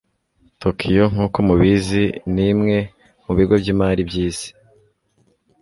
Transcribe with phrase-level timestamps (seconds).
[0.61, 2.03] tokiyo, nkuko mubizi,
[2.35, 2.77] nimwe
[3.23, 4.49] mubigo byimari byisi